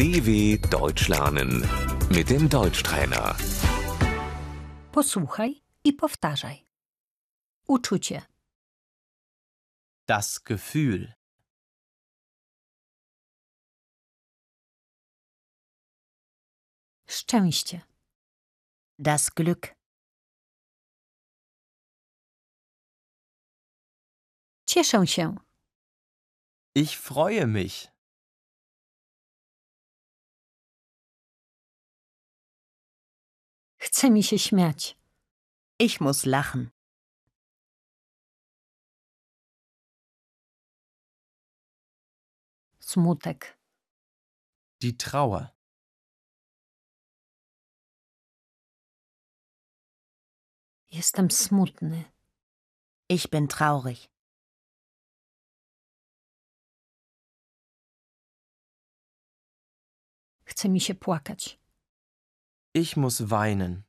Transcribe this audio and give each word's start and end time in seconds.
DW 0.00 0.56
Deutsch 0.70 1.08
lernen 1.08 1.52
mit 2.08 2.30
dem 2.30 2.48
Deutschtrainer. 2.48 3.36
Posłuchaj 4.92 5.62
i 5.84 5.92
powtarzaj. 5.92 6.66
Uczucie, 7.68 8.22
Das 10.08 10.38
Gefühl. 10.44 11.12
szczęście, 17.06 17.80
Das 18.98 19.30
Glück. 19.30 19.74
cieszę 24.66 25.06
się, 25.06 25.34
Ich 26.74 26.96
freue 26.98 27.46
mich. 27.46 27.88
Chce 33.90 34.10
mi 34.10 34.22
się 34.22 34.38
śmiać, 34.38 34.96
Ich 35.78 36.00
muss 36.00 36.26
lachen. 36.26 36.70
smutek, 42.80 43.58
Die 44.80 44.92
Trauer. 44.92 45.48
jestem 50.90 51.30
smutny, 51.30 52.04
Ich 53.08 53.30
bin 53.30 53.48
traurig. 53.48 54.10
chce 60.44 60.68
mi 60.68 60.80
się 60.80 60.94
płakać, 60.94 61.58
Ich 62.72 62.96
muss 62.96 63.20
weinen. 63.30 63.84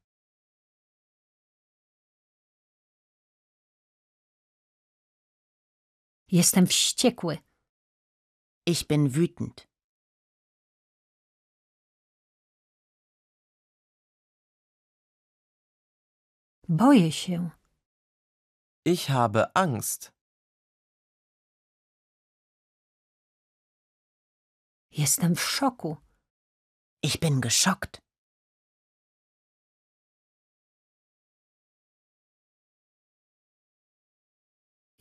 jestem 6.28 6.68
wściekły, 6.68 7.38
Ich 8.66 8.88
bin 8.88 9.10
wütend. 9.10 9.68
boję 16.70 17.12
się, 17.12 17.50
Ich 18.86 19.10
habe 19.10 19.52
Angst. 19.56 20.12
jestem 24.92 25.36
w 25.36 25.42
szoku, 25.42 25.98
Ich 27.04 27.20
bin 27.20 27.42
geschockt. 27.42 28.02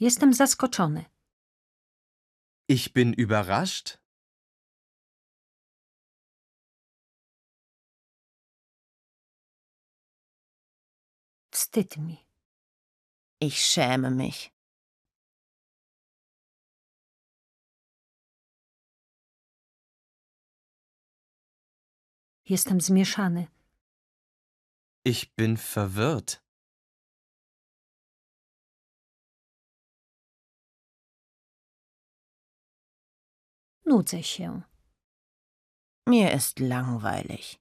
Jestem 0.00 0.34
zaskoczony, 0.34 1.04
Ich 2.68 2.92
bin 2.92 3.12
überrascht. 3.14 3.98
wstyd 11.52 11.96
mi, 11.96 12.18
Ich 13.40 13.58
schäme 13.62 14.10
mich. 14.10 14.52
jestem 22.44 22.80
zmieszany, 22.80 23.46
Ich 25.04 25.34
bin 25.34 25.56
verwirrt. 25.56 26.42
Nudzę 33.90 34.22
się, 34.22 34.62
Mir 36.06 36.34
ist 36.34 36.60
langweilig. 36.60 37.60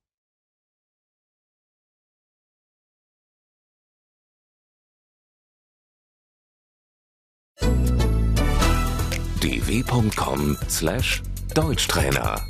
dw.com/deutschtrainer 9.41 12.41